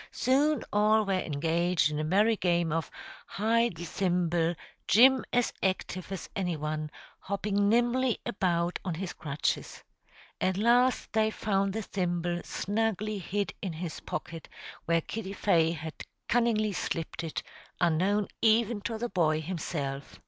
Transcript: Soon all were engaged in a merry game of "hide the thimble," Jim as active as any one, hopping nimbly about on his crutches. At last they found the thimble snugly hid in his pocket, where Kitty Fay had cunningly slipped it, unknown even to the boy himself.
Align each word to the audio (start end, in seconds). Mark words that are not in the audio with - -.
Soon 0.09 0.63
all 0.73 1.05
were 1.05 1.13
engaged 1.13 1.91
in 1.91 1.99
a 1.99 2.03
merry 2.03 2.35
game 2.35 2.71
of 2.71 2.89
"hide 3.27 3.75
the 3.75 3.85
thimble," 3.85 4.55
Jim 4.87 5.23
as 5.31 5.53
active 5.61 6.11
as 6.11 6.27
any 6.35 6.57
one, 6.57 6.89
hopping 7.19 7.69
nimbly 7.69 8.19
about 8.25 8.79
on 8.83 8.95
his 8.95 9.13
crutches. 9.13 9.83
At 10.41 10.57
last 10.57 11.13
they 11.13 11.29
found 11.29 11.73
the 11.73 11.83
thimble 11.83 12.41
snugly 12.43 13.19
hid 13.19 13.53
in 13.61 13.73
his 13.73 13.99
pocket, 13.99 14.49
where 14.85 15.01
Kitty 15.01 15.33
Fay 15.33 15.69
had 15.73 15.93
cunningly 16.27 16.73
slipped 16.73 17.23
it, 17.23 17.43
unknown 17.79 18.27
even 18.41 18.81
to 18.81 18.97
the 18.97 19.07
boy 19.07 19.39
himself. 19.39 20.19